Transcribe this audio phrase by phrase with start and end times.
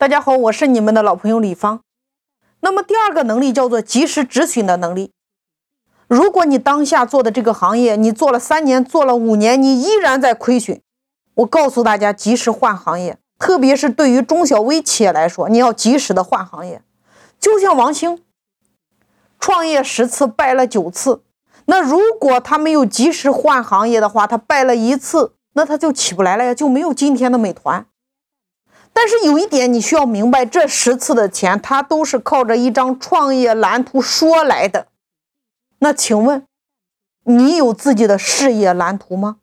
[0.00, 1.82] 大家好，我是你们的老朋友李芳。
[2.60, 5.12] 那么第二个能力叫做及时止损的能力。
[6.08, 10.80] 如果你当下做的这个行业，你做了三年，做了五年，你依然在亏损，
[11.34, 13.18] 我告诉大家，及时换行业。
[13.38, 16.80] 特别是对于中小微企业来说，你要及时的换行业。
[17.38, 18.22] 就像王兴，
[19.38, 21.24] 创业十次败了九次，
[21.66, 27.84] 那如果他没有及时换行业的话，他败了一次，那他就起不来了呀，就没有今天的美团。
[28.92, 34.88] 但是有一点你需要明白，这十次的钱他都是靠着一张创业蓝图说来的。
[35.78, 36.44] 那请问，
[37.24, 39.38] 你有自己的事业蓝图吗？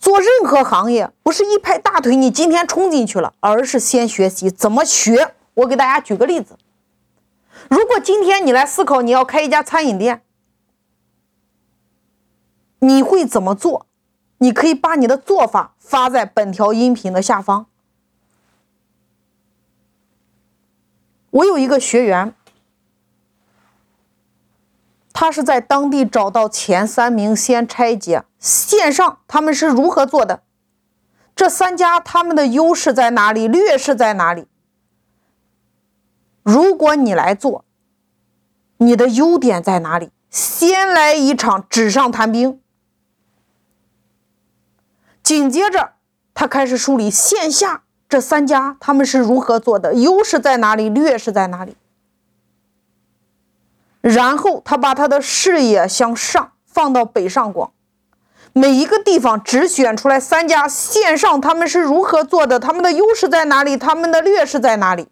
[0.00, 5.34] 做任何行业不是一拍大腿你今天冲进去了，而是先学习怎么学。
[5.54, 6.56] 我给大家举个例子，
[7.68, 10.22] 如果今天你来思考你要开一家餐饮店，
[12.80, 13.86] 你会怎么做？
[14.42, 17.66] 你可以把你的做法发在本条音频的下方。
[21.30, 22.34] 我有一个学员，
[25.12, 30.42] 他是在当地找到前三名，先拆解线上他们是如何做的，
[31.36, 34.48] 这三家他们的优势在哪里，劣势在哪里？
[36.42, 37.64] 如果你来做，
[38.78, 40.10] 你的优点在哪里？
[40.30, 42.60] 先来一场纸上谈兵。
[45.22, 45.92] 紧接着，
[46.34, 51.76] 他开始梳理线下这三家他们是如何做的，优势在哪里，劣势在哪里。
[54.00, 57.72] 然后他把他的视野向上放到北上广，
[58.52, 65.06] 每一个地方只选出来三家线上他们是如何做的，他们的优势在哪里，他们的劣势在哪里。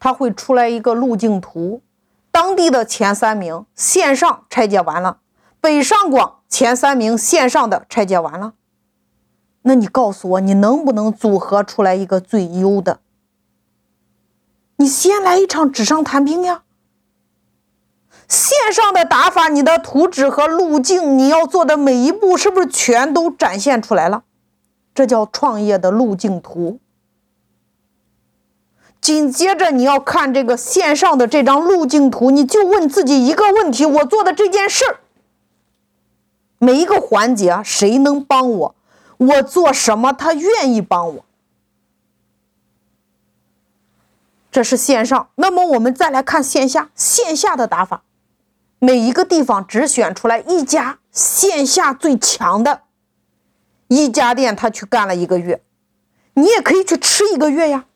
[0.00, 1.80] 他会出来一个路径图。
[2.32, 5.18] 当地的前三名线上拆解完了，
[5.60, 8.54] 北上广前三名线上的拆解完了，
[9.62, 13.00] 那你告诉我，你能不能组合出来一个最优的？
[14.76, 16.62] 你先来一场纸上谈兵呀！
[18.26, 24.24] 线上的打法，你的图纸和路径，你要做的每一步，是不是全都展现出来了？
[24.94, 26.80] 这叫创业的路径图。
[29.02, 35.00] 紧接着你要看这个线上的这张路径图，你就问自己一个问题：我做的这件事儿，
[36.58, 38.74] 每一个环节谁能帮我？
[39.18, 41.24] 我做什么他愿意帮我？
[44.52, 45.30] 这是线上。
[45.34, 48.04] 那么我们再来看线下，线下的打法，
[48.78, 52.82] 每一个地方只选出来一家线下最强的
[53.88, 55.60] 一家店，他去干了一个月，
[56.34, 57.86] 你也可以去吃一个月呀。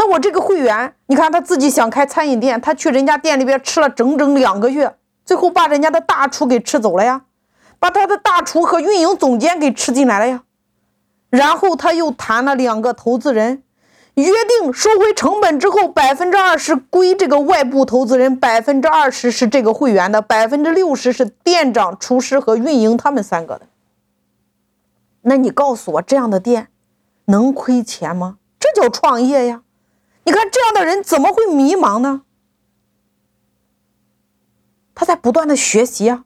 [0.00, 4.94] 那我这个会员，你看他自己想开餐饮店，他去人家店里边吃了整整两个月，
[5.26, 7.26] 最后把人家的大厨给吃走了呀，
[7.78, 10.44] 把他的大厨和运营总监给吃进来了呀，
[11.28, 13.62] 然后他又谈了两个投资人，
[14.14, 23.66] 约定收回成本之后，百分之二十归这个外部投资人，百分之二十是这个会员的，百分之六十是店长、厨师和运营他们三个的。
[25.20, 26.68] 那你告诉我，这样的店
[27.26, 28.38] 能亏钱吗？
[28.58, 29.60] 这叫创业呀！
[30.30, 32.22] 你看这样的人怎么会迷茫呢？
[34.94, 36.24] 他在不断的学习啊。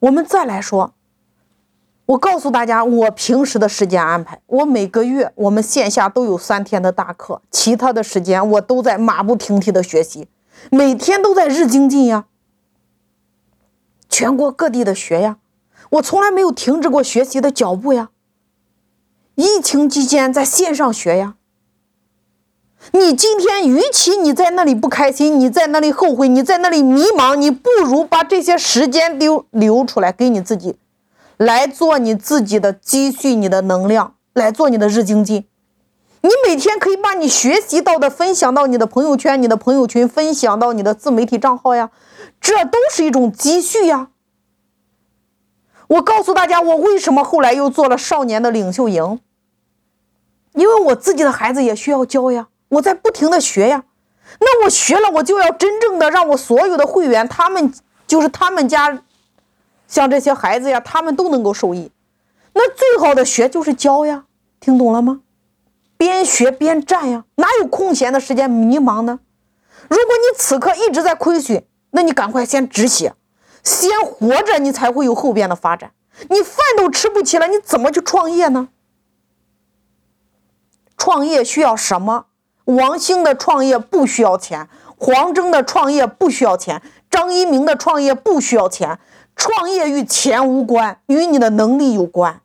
[0.00, 0.92] 我们再来说，
[2.06, 10.26] 我告诉大家，我平时的时间安排，我每个月我们线下都有三天的大课，其他的时间我都在马不停蹄的学习，
[10.72, 12.26] 每天都在日精进呀，
[14.08, 15.38] 全国各地的学呀，
[15.90, 18.10] 我从来没有停止过学习的脚步呀。
[19.40, 21.34] 疫情期间在线上学呀，
[22.92, 30.76] 你今天与其你在那里不开心，你在那里后悔，你在那里迷茫，你不如把这些时间留留出来给你自己，
[31.38, 35.46] 来做你自己的积蓄，你的能量，来做你的日精进。
[36.20, 41.90] 你每天可以把你学习到的分享到你的朋友圈、你的朋友群，分享到你的自媒体账号呀，
[42.38, 44.08] 这都是一种积蓄呀。
[45.88, 49.18] 我告诉大家，我为什么后来又做了少年的领袖营。
[50.52, 53.84] 因为我自己的孩子也需要教呀，我在不停的学呀，
[54.40, 57.72] 那我学了，我就要真正的让我所有的会员，他们
[58.06, 59.02] 就是他们家，
[59.86, 61.90] 像这些孩子呀，他们都能够受益。
[62.52, 64.24] 那最好的学就是教呀，
[64.58, 65.20] 听懂了吗？
[65.96, 69.20] 边学边战呀，哪有空闲的时间迷茫呢？
[69.88, 73.14] 如果你此刻一直在亏损，那你赶快先止血，
[73.62, 75.92] 先活着，你才会有后边的发展。
[76.28, 78.68] 你饭都吃不起了，你怎么去创业呢？
[81.00, 82.26] 创业需要什么？
[82.66, 84.68] 王兴的创业不需要钱，
[84.98, 88.98] 黄峥的创业不需要钱，张一鸣的创业不需要钱，
[89.34, 92.42] 创业与钱无关，与你的能力有关。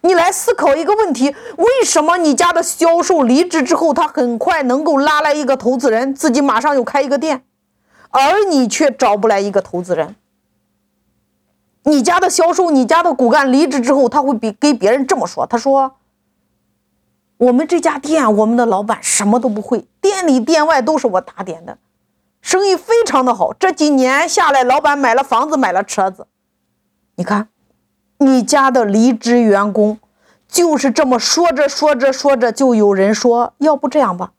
[0.00, 7.44] 你来思考一个问题：为什么你家的销售离职之后，他很快能够拉来一个投资人，自己马上又开一个店，
[8.08, 10.16] 而你却找不来一个投资人？
[11.82, 15.96] 你家的销售，你家的骨干离职之后，他会比给别人这么说：“他说，
[17.38, 21.78] 我们这家店，我们的老板什么都不会，店里店外都是我打点的，
[22.40, 23.52] 生意非常的好。
[23.52, 26.26] 这几年下来，老板买了房子，买了车子。
[27.16, 27.48] 你看，
[28.18, 29.98] 你家的离职员工
[30.46, 34.32] 就是这么说着说着说着，就有人说：要不这样吧，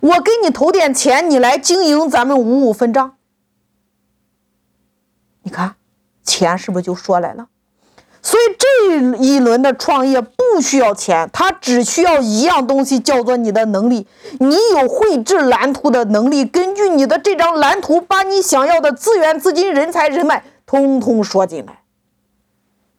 [0.00, 3.16] 我给你投点钱，你来经营，咱们五五分账。
[5.42, 5.74] 你看。”
[6.24, 7.48] 钱是不是就说来了？
[8.22, 14.06] 所以这一轮的创业不需要钱，它只需要一样东西，叫做你的能力。
[14.38, 21.81] 你有绘制蓝图的能力，根据你的这张蓝图，把你想要的资源、资金、人才、人脉，通通说进来。